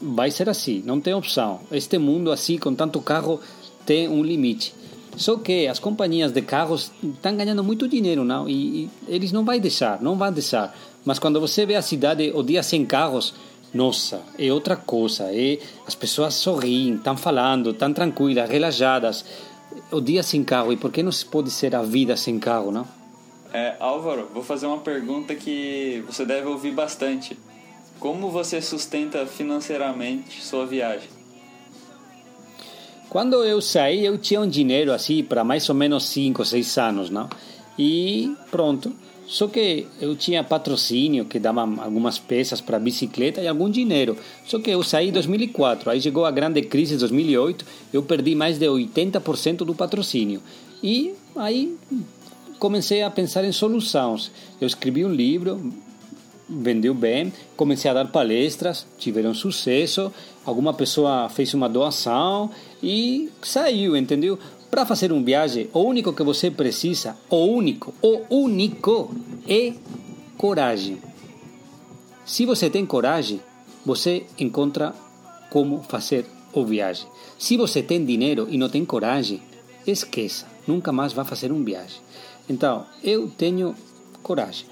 [0.00, 1.60] vai ser assim, não tem opção.
[1.70, 3.40] Este mundo assim, com tanto carro,
[3.84, 4.74] tem um limite.
[5.16, 8.48] Só que as companhias de carros estão ganhando muito dinheiro, não?
[8.48, 10.74] E, e eles não vão deixar, não vão deixar.
[11.04, 13.34] Mas quando você vê a cidade o dia sem carros,
[13.74, 15.24] nossa, é outra coisa.
[15.32, 19.24] É, as pessoas sorriem, estão falando, estão tranquilas, relaxadas.
[19.90, 22.86] O dia sem carro, e por que não pode ser a vida sem carro, não?
[23.52, 27.38] É, Álvaro, vou fazer uma pergunta que você deve ouvir bastante.
[27.98, 31.08] Como você sustenta financeiramente sua viagem?
[33.12, 37.10] Quando eu saí, eu tinha um dinheiro assim para mais ou menos 5, 6 anos,
[37.10, 37.28] não?
[37.78, 38.90] E pronto.
[39.26, 44.16] Só que eu tinha patrocínio que dava algumas peças para bicicleta e algum dinheiro.
[44.46, 48.34] Só que eu saí em 2004, aí chegou a grande crise de 2008, eu perdi
[48.34, 50.40] mais de 80% do patrocínio.
[50.82, 51.76] E aí
[52.58, 54.30] comecei a pensar em soluções.
[54.58, 55.70] Eu escrevi um livro,
[56.52, 60.12] vendeu bem, comecei a dar palestras, tiveram sucesso,
[60.44, 62.50] alguma pessoa fez uma doação
[62.82, 64.38] e saiu, entendeu?
[64.70, 69.14] Para fazer uma viagem, o único que você precisa, o único, o único
[69.46, 69.72] é
[70.36, 70.98] coragem.
[72.24, 73.40] Se você tem coragem,
[73.84, 74.94] você encontra
[75.50, 77.06] como fazer a viagem.
[77.38, 79.42] Se você tem dinheiro e não tem coragem,
[79.86, 82.00] esqueça, nunca mais vai fazer uma viagem.
[82.48, 83.74] Então, eu tenho
[84.22, 84.71] coragem.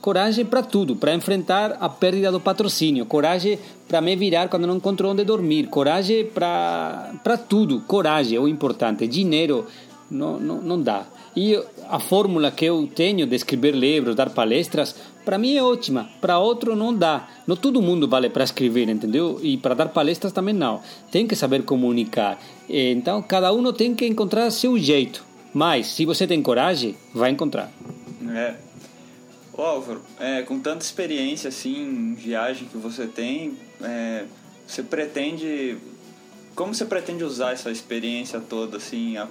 [0.00, 3.58] Coragem para tudo, para enfrentar a perda do patrocínio, coragem
[3.88, 9.08] para me virar quando não encontro onde dormir, coragem para tudo, coragem é o importante,
[9.08, 9.66] dinheiro
[10.10, 11.06] não, não, não dá.
[11.36, 16.08] E a fórmula que eu tenho de escrever livros, dar palestras, para mim é ótima,
[16.20, 17.28] para outro não dá.
[17.46, 19.38] Não todo mundo vale para escrever, entendeu?
[19.42, 20.80] E para dar palestras também não.
[21.12, 22.40] Tem que saber comunicar.
[22.68, 25.24] Então, cada um tem que encontrar seu jeito.
[25.52, 27.70] Mas, se você tem coragem, vai encontrar.
[28.30, 28.54] É,
[29.58, 34.24] Ô Álvaro, é, com tanta experiência assim em viagem que você tem, é,
[34.64, 35.76] você pretende.
[36.54, 39.26] Como você pretende usar essa experiência toda, assim, a,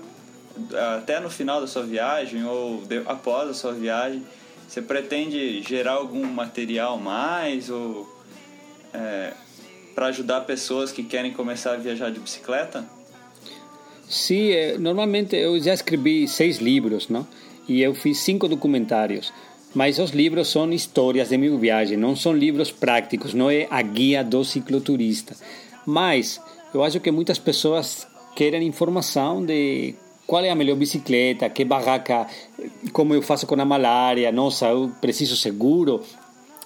[0.74, 4.22] a, até no final da sua viagem ou de, após a sua viagem?
[4.68, 8.06] Você pretende gerar algum material mais ou
[8.94, 9.32] é,
[9.96, 12.84] para ajudar pessoas que querem começar a viajar de bicicleta?
[14.10, 17.26] Sim, é, normalmente eu já escrevi seis livros, não?
[17.66, 19.32] E eu fiz cinco documentários.
[19.78, 23.80] Mas os livros são histórias de minha viagem, não são livros práticos, não é a
[23.80, 25.36] guia do cicloturista.
[25.86, 26.42] Mas
[26.74, 29.94] eu acho que muitas pessoas querem informação de
[30.26, 32.26] qual é a melhor bicicleta, que barraca,
[32.92, 36.02] como eu faço com a malária, nossa, eu preciso seguro,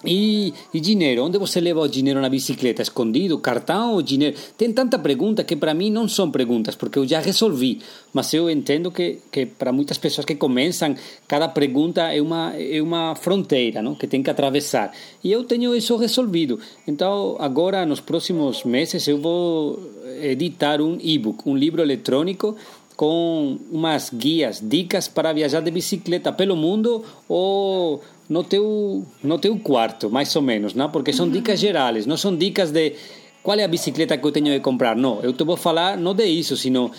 [0.04, 1.24] e, e, dinheiro?
[1.24, 2.82] Onde você leva o dinheiro na bicicleta?
[2.82, 3.38] Escondido?
[3.38, 4.36] Cartão ou dinheiro?
[4.56, 7.80] Tem tanta pergunta que para mim não são perguntas, porque eu já resolvi.
[8.12, 10.94] Mas eu entendo que, que para muitas pessoas que começam,
[11.28, 13.94] cada pergunta é uma, é uma fronteira não?
[13.94, 14.92] que tem que atravessar.
[15.22, 16.58] E eu tenho isso resolvido.
[16.86, 19.78] Então, agora, nos próximos meses, eu vou
[20.20, 22.56] editar um e-book, um livro eletrônico
[23.02, 29.58] com umas guias, dicas para viajar de bicicleta pelo mundo ou no teu, no teu
[29.58, 30.88] quarto, mais ou menos, não?
[30.88, 32.94] porque são dicas gerais, não são dicas de
[33.42, 34.94] qual é a bicicleta que eu tenho que comprar.
[34.94, 36.92] Não, eu te vou falar não de isso, sino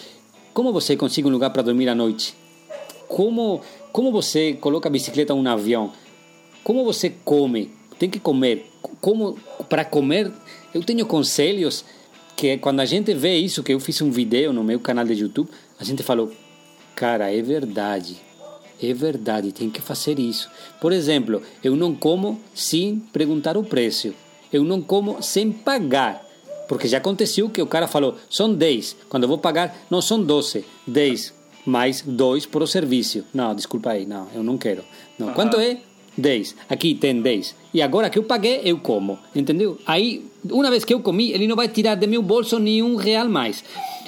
[0.53, 2.35] como você consegue um lugar para dormir à noite.
[3.07, 3.61] Como,
[3.93, 5.93] como você coloca a bicicleta em um avião.
[6.65, 7.71] Como você come.
[7.97, 8.69] Tem que comer.
[8.99, 9.39] Como
[9.69, 10.29] para comer,
[10.73, 11.85] eu tenho conselhos
[12.35, 15.13] que quando a gente vê isso, que eu fiz um vídeo no meu canal de
[15.13, 16.31] YouTube, a gente falou,
[16.95, 18.21] cara, é verdade
[18.81, 20.49] é verdade, tem que fazer isso.
[20.79, 24.13] Por exemplo, eu não como sem perguntar o preço.
[24.51, 26.23] Eu não como sem pagar.
[26.67, 28.95] Porque já aconteceu que o cara falou, são 10.
[29.09, 30.65] Quando eu vou pagar, não são 12.
[30.87, 31.33] 10
[31.65, 33.23] mais 2 por o serviço.
[33.33, 34.83] Não, desculpa aí, não, eu não quero.
[35.17, 35.27] Não.
[35.27, 35.33] Uhum.
[35.33, 35.79] Quanto é?
[36.17, 36.55] 10.
[36.69, 37.55] Aqui tem 10.
[37.73, 39.17] E agora que eu paguei, eu como.
[39.35, 39.77] Entendeu?
[39.85, 43.27] Aí, uma vez que eu comi, ele não vai tirar de meu bolso nenhum real
[43.27, 43.63] mais.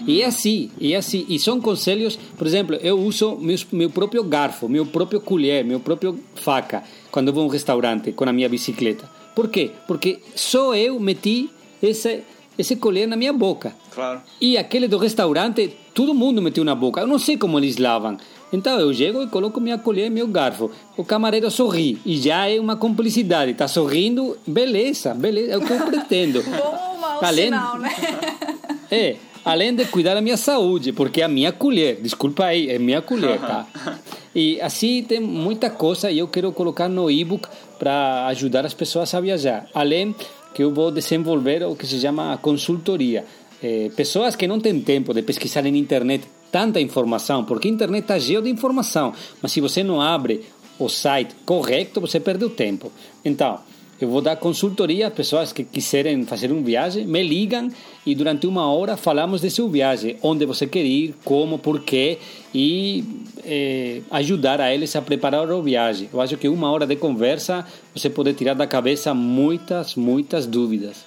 [0.06, 1.26] E é assim, e é assim.
[1.28, 5.80] E são conselhos, por exemplo, eu uso meu, meu próprio garfo, meu próprio colher, meu
[5.80, 9.10] próprio faca, quando vou a um restaurante com a minha bicicleta.
[9.34, 9.72] Por quê?
[9.88, 11.50] Porque só eu meti
[11.82, 12.22] esse,
[12.58, 13.74] esse colher na minha boca.
[13.94, 14.22] Claro.
[14.40, 17.02] E aquele do restaurante, todo mundo meteu na boca.
[17.02, 18.18] Eu não sei como eles lavam.
[18.52, 20.72] Então eu chego e coloco minha colher e meu garfo.
[20.96, 23.52] O camareiro sorri e já é uma cumplicidade.
[23.52, 26.44] Está sorrindo, beleza, beleza, é o que eu pretendo.
[26.44, 27.90] Bom mau além, sinal, né?
[28.92, 32.78] É, além de cuidar da minha saúde, porque é a minha colher, desculpa aí, é
[32.78, 33.66] minha colher, tá?
[34.36, 37.48] E assim tem muita coisa e eu quero colocar no e-book
[37.80, 39.66] para ajudar as pessoas a viajar.
[39.74, 40.14] Além
[40.56, 43.26] que eu vou desenvolver o que se chama consultoria.
[43.62, 48.04] É, pessoas que não têm tempo de pesquisar na internet tanta informação, porque a internet
[48.04, 50.46] está cheia de informação, mas se você não abre
[50.80, 52.90] o site correto, você perde o tempo.
[53.24, 53.60] Então,
[54.06, 57.72] eu vou dar consultoria a pessoas que quiserem fazer uma viagem, me ligam
[58.06, 62.20] e durante uma hora falamos de sua viagem, onde você quer ir, como, porquê
[62.54, 63.04] e
[63.44, 66.08] eh, ajudar a eles a preparar a viagem.
[66.14, 67.66] Eu acho que uma hora de conversa
[67.96, 71.04] você pode tirar da cabeça muitas, muitas dúvidas.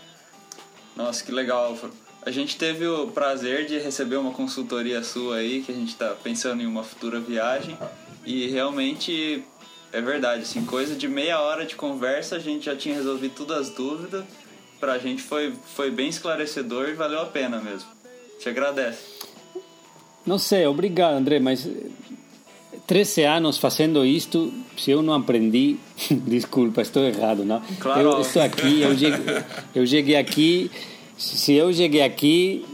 [0.97, 1.95] Nossa, que legal, Alfredo.
[2.27, 6.17] A gente teve o prazer de receber uma consultoria sua aí, que a gente está
[6.21, 7.79] pensando em uma futura viagem.
[8.27, 9.45] E realmente
[9.92, 13.68] é verdade, assim, coisa de meia hora de conversa a gente já tinha resolvido todas
[13.68, 14.24] as dúvidas.
[14.79, 17.88] Pra gente foi, foi bem esclarecedor e valeu a pena mesmo.
[18.38, 19.01] Te agradece.
[20.24, 21.68] não sei, obrigado, André, mas
[22.87, 25.77] 13 anos fazendo isto, se eu não aprendi,
[26.11, 27.61] desculpa, estou errado, não?
[27.81, 28.01] Claro.
[28.01, 30.70] Eu estou aqui, eu cheguei, eu cheguei aqui,
[31.16, 32.64] se eu cheguei aqui,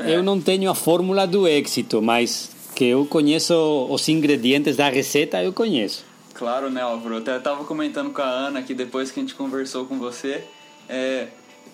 [0.00, 0.14] é.
[0.14, 5.42] eu não tenho a fórmula do êxito, mas que eu conheço os ingredientes da receita,
[5.42, 6.04] eu conheço.
[6.34, 7.14] Claro, né, Álvaro?
[7.14, 10.44] Eu até estava comentando com a Ana que depois que a gente conversou com você,
[10.88, 11.28] é,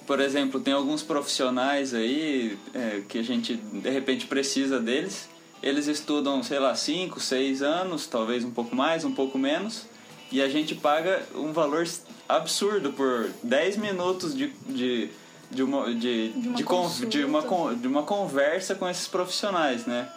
[0.07, 5.29] por exemplo, tem alguns profissionais aí é, que a gente de repente precisa deles.
[5.63, 9.87] Eles estudam, sei lá, 5, 6 anos, talvez um pouco mais, um pouco menos,
[10.31, 11.87] e a gente paga um valor
[12.29, 15.11] absurdo por 10 minutos de, de,
[15.51, 20.11] de, uma, de, de, uma, de, de, uma, de uma conversa com esses profissionais, né?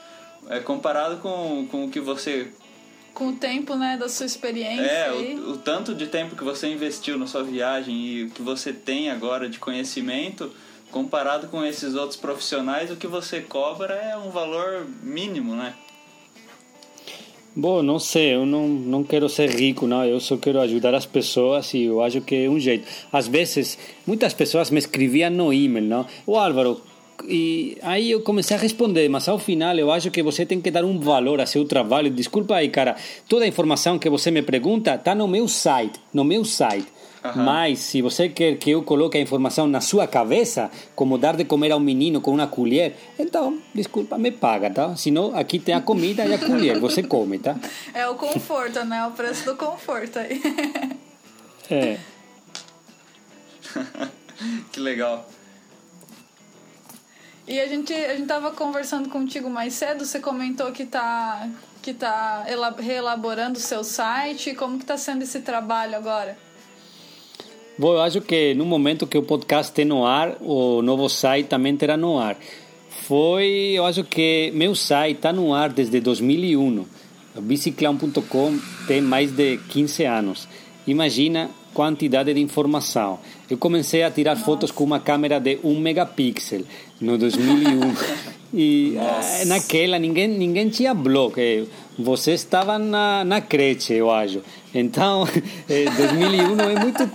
[0.49, 2.51] É, comparado com, com o que você
[3.13, 4.83] com o tempo, né, da sua experiência.
[4.83, 8.41] É, o, o, tanto de tempo que você investiu na sua viagem e o que
[8.41, 10.51] você tem agora de conhecimento,
[10.91, 15.73] comparado com esses outros profissionais, o que você cobra é um valor mínimo, né?
[17.55, 20.03] Bom, não sei, eu não, não quero ser rico, não.
[20.03, 22.87] Eu só quero ajudar as pessoas e eu acho que é um jeito.
[23.11, 26.07] Às vezes, muitas pessoas me escreviam no e-mail, não?
[26.25, 26.81] O Álvaro,
[27.27, 30.71] e aí eu comecei a responder, mas ao final eu acho que você tem que
[30.71, 32.09] dar um valor a seu trabalho.
[32.09, 32.95] Desculpa aí, cara,
[33.27, 36.87] toda a informação que você me pergunta está no meu site, no meu site.
[37.23, 37.43] Uhum.
[37.43, 41.45] Mas se você quer que eu coloque a informação na sua cabeça, como dar de
[41.45, 44.95] comer a um menino com uma colher, então, desculpa, me paga, tá?
[44.97, 47.55] Senão aqui tem a comida e a colher, você come, tá?
[47.93, 49.05] É o conforto, né?
[49.07, 50.41] O preço do conforto aí.
[51.69, 51.97] É.
[54.71, 55.25] que legal.
[57.47, 61.49] E a gente, a gente tava conversando contigo mais cedo, você comentou que tá,
[61.81, 62.45] que tá
[62.77, 64.53] reelaborando o seu site.
[64.55, 66.37] Como que tá sendo esse trabalho agora?
[67.77, 71.47] Bom, eu acho que no momento que o podcast tem no ar, o novo site
[71.47, 72.37] também terá no ar.
[73.07, 76.85] Foi, eu acho que meu site está no ar desde 2001.
[77.41, 80.47] Biciclão.com tem mais de 15 anos.
[80.87, 83.19] Imagina quantidade de informação.
[83.49, 84.45] Eu comecei a tirar Nossa.
[84.45, 86.61] fotos com uma câmera de 1 megapixel
[86.99, 87.93] no 2001.
[88.53, 89.45] e Nossa.
[89.45, 91.67] naquela ninguém, ninguém tinha blog.
[91.97, 94.41] Você estava na, na creche, eu acho.
[94.73, 95.27] Então,
[95.67, 97.11] 2001 é muito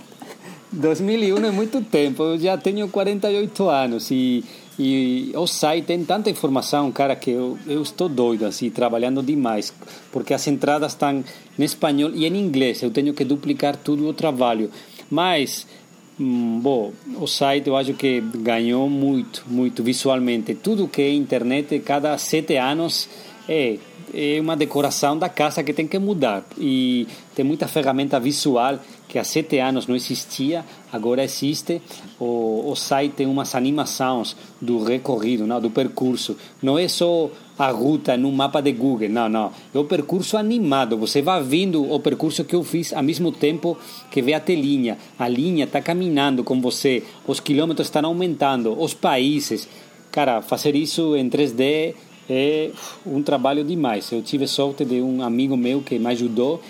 [0.71, 2.23] 2001 é muito tempo.
[2.23, 4.43] Eu já tenho 48 anos e
[4.79, 9.73] e o site tem tanta informação, cara, que eu, eu estou doido, assim, trabalhando demais.
[10.09, 11.21] Porque as entradas estão
[11.59, 12.81] em espanhol e em inglês.
[12.81, 14.71] Eu tenho que duplicar tudo o trabalho.
[15.11, 15.67] Mas,
[16.19, 20.53] bom, o site eu acho que ganhou muito, muito visualmente.
[20.55, 23.07] Tudo que é internet, cada sete anos,
[23.47, 23.77] é,
[24.13, 26.43] é uma decoração da casa que tem que mudar.
[26.57, 31.81] E tem muita ferramenta visual que há sete anos não existia, agora existe.
[32.19, 36.37] O, o site tem umas animações do recorrido, não, do percurso.
[36.61, 37.29] Não é só
[37.59, 39.51] a ruta no mapa de Google, não, não.
[39.75, 40.97] É o percurso animado.
[40.97, 43.77] Você vai vendo o percurso que eu fiz ao mesmo tempo
[44.09, 44.97] que vê a telinha.
[45.19, 49.67] A linha está caminhando com você, os quilômetros estão aumentando, os países.
[50.09, 51.95] Cara, fazer isso em 3D
[52.29, 52.71] é
[53.05, 54.09] um trabalho demais.
[54.09, 56.61] Eu tive sorte de um amigo meu que me ajudou.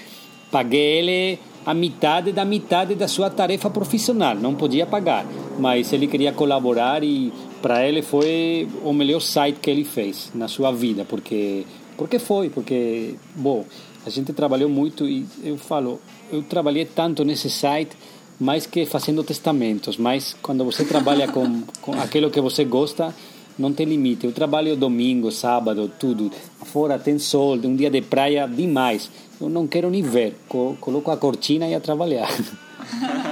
[0.51, 4.33] Paguei ele a metade da metade da sua tarefa profissional.
[4.33, 5.23] Não podia pagar,
[5.59, 10.47] mas ele queria colaborar e para ele foi o melhor site que ele fez na
[10.47, 11.65] sua vida, porque
[11.97, 13.65] porque foi, porque bom,
[14.05, 15.99] a gente trabalhou muito e eu falo,
[16.31, 17.91] eu trabalhei tanto nesse site
[18.39, 23.13] mais que fazendo testamentos, mas quando você trabalha com, com aquilo que você gosta,
[23.57, 24.25] não tem limite.
[24.25, 26.31] Eu trabalho domingo, sábado, tudo.
[26.63, 29.11] Fora tem sol, um dia de praia demais.
[29.39, 30.37] Eu não quero nem ver.
[30.47, 32.29] Coloco a cortina e a trabalhar.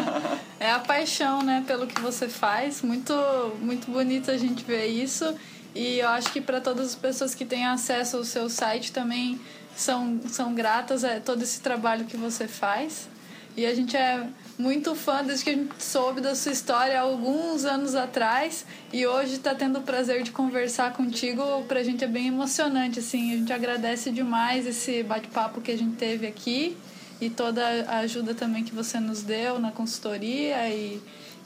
[0.60, 2.82] É a paixão, né, pelo que você faz.
[2.82, 3.14] Muito,
[3.62, 5.36] muito bonito a gente ver isso.
[5.76, 9.40] E eu acho que para todas as pessoas que têm acesso ao seu site também
[9.76, 13.08] são, são gratas a todo esse trabalho que você faz.
[13.56, 17.66] E a gente é muito fã desde que a gente soube da sua história alguns
[17.66, 21.64] anos atrás e hoje está tendo o prazer de conversar contigo.
[21.68, 23.34] Para a gente é bem emocionante, assim.
[23.34, 26.76] A gente agradece demais esse bate-papo que a gente teve aqui
[27.20, 31.00] e toda a ajuda também que você nos deu na consultoria e,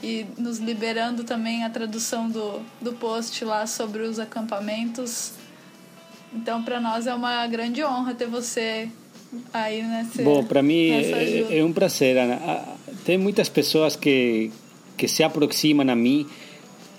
[0.03, 5.33] e nos liberando também a tradução do, do post lá sobre os acampamentos.
[6.33, 8.89] Então, para nós é uma grande honra ter você
[9.53, 12.39] aí nesse Bom, para mim é, é, um prazer, Ana.
[13.05, 14.51] Tem muitas pessoas que,
[14.97, 16.27] que se aproximam a mim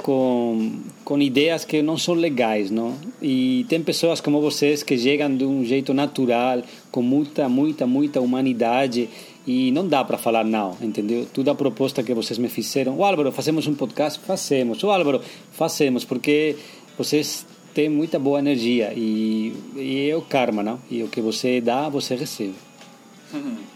[0.03, 2.95] com, com ideias que não são legais, não?
[3.21, 8.21] E tem pessoas como vocês que chegam de um jeito natural, com muita, muita, muita
[8.21, 9.09] humanidade
[9.47, 11.27] e não dá para falar não, entendeu?
[11.33, 14.21] Toda a proposta que vocês me fizeram, o Álvaro, fazemos um podcast?
[14.21, 14.83] Fazemos.
[14.83, 15.21] O Álvaro,
[15.53, 16.57] fazemos, porque
[16.99, 20.81] vocês tem muita boa energia e, e é o karma, não?
[20.91, 22.55] E o que você dá, você recebe.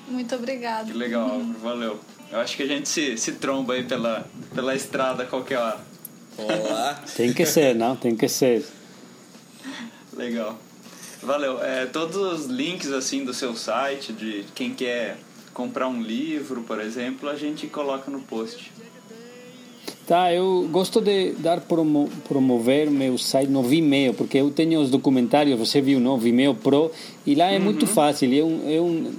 [0.09, 0.91] Muito obrigada.
[0.91, 1.59] Que legal, Álvaro.
[1.63, 2.01] Valeu.
[2.31, 5.96] Eu acho que a gente se, se tromba aí pela, pela estrada qualquer hora.
[6.39, 7.03] Olá.
[7.17, 7.97] Tem que ser, não?
[7.97, 8.65] Tem que ser.
[10.13, 10.59] Legal.
[11.23, 11.63] Valeu.
[11.63, 15.19] É, todos os links assim do seu site, de quem quer
[15.53, 18.73] comprar um livro, por exemplo, a gente coloca no post.
[20.07, 24.89] Tá, eu gosto de dar promo, promover meu site no Vimeo, porque eu tenho os
[24.89, 26.17] documentários, você viu, não?
[26.17, 26.93] Vimeo Pro,
[27.27, 29.13] e lá é muito fácil, é um, é um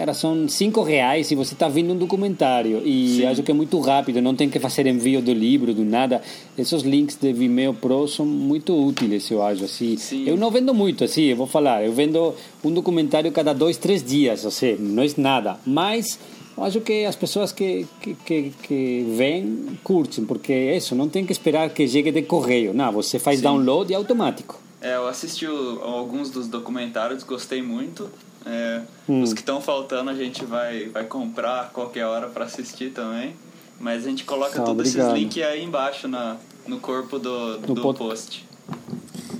[0.00, 3.26] cara, são cinco reais e você está vendo um documentário, e Sim.
[3.26, 6.22] acho que é muito rápido, não tem que fazer envio do livro, do nada,
[6.56, 10.24] esses links de Vimeo Pro são muito úteis, eu acho, assim, Sim.
[10.26, 12.34] eu não vendo muito, assim, eu vou falar, eu vendo
[12.64, 16.18] um documentário cada dois, três dias, ou seja, não é nada, mas...
[16.56, 21.08] Eu acho que as pessoas que, que, que, que vêm curtem, porque é isso, não
[21.08, 22.74] tem que esperar que chegue de correio.
[22.74, 24.60] Não, você faz download e é automático.
[24.78, 28.10] É, eu assisti o- alguns dos documentários, gostei muito.
[28.46, 29.22] É, Hum.
[29.22, 33.34] Os que estão faltando a gente vai, vai comprar a qualquer hora para assistir também.
[33.78, 36.36] Mas a gente coloca Tá, todos esses links aí embaixo na,
[36.66, 38.46] no corpo do, No do pod- post.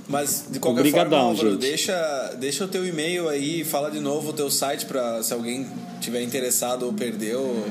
[0.07, 1.59] Mas de qualquer Obrigadão, forma, Álvaro, gente.
[1.61, 5.65] deixa, deixa o teu e-mail aí, fala de novo o teu site para se alguém
[6.01, 7.65] tiver interessado ou perdeu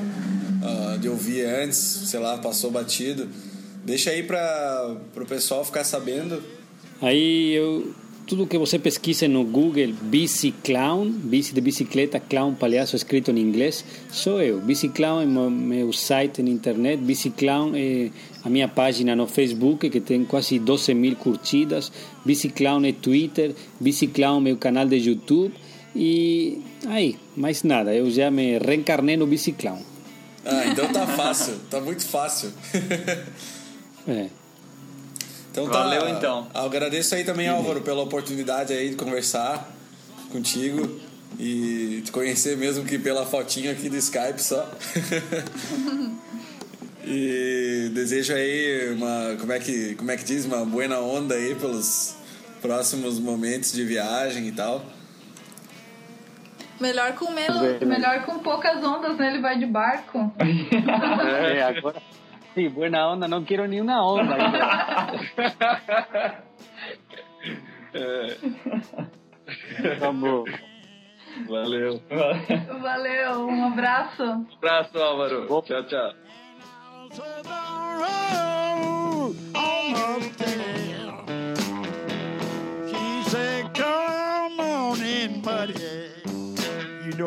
[0.63, 3.29] ah, de ouvir antes, sei lá, passou batido.
[3.83, 6.41] Deixa aí para o pessoal ficar sabendo.
[7.01, 7.93] Aí eu,
[8.27, 13.83] tudo que você pesquisa no Google, Bici Clown, de bicicleta, clown, palhaço escrito em inglês,
[14.09, 14.59] sou eu.
[14.59, 18.09] Bici Clown é meu, meu site na internet, Bici Clown é
[18.43, 21.91] a minha página no Facebook, que tem quase 12 mil curtidas,
[22.25, 25.53] Bici Clown é Twitter, Bici Clown é meu canal de YouTube,
[25.95, 29.79] e aí, mais nada, eu já me reencarnei no Bici Clown.
[30.45, 32.51] Ah, então tá fácil, tá muito fácil.
[34.07, 34.40] É.
[35.51, 35.83] Então tá.
[35.83, 36.47] Valeu, então.
[36.53, 39.69] Agradeço aí também, Álvaro, pela oportunidade aí de conversar
[40.31, 40.99] contigo
[41.37, 44.65] e te conhecer mesmo que pela fotinha aqui do Skype só.
[47.03, 51.53] e desejo aí uma, como é que, como é que diz, uma buena onda aí
[51.55, 52.15] pelos
[52.61, 54.85] próximos momentos de viagem e tal.
[56.79, 59.27] Melhor com menos, melhor com poucas ondas, né?
[59.27, 60.33] Ele vai de barco.
[61.53, 62.01] É, agora.
[62.53, 64.35] Sí, buena onda, no quiero ni una onda.
[69.99, 70.49] Vamos.
[71.47, 72.01] Valeu.
[72.81, 74.23] Valeu, um abraço.
[74.23, 74.45] Um
[74.99, 75.47] Álvaro.
[75.47, 75.61] Bom.
[75.61, 76.11] Tchau, tchau.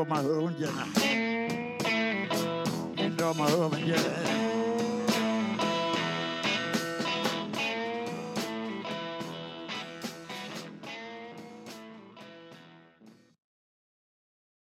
[0.06, 0.20] My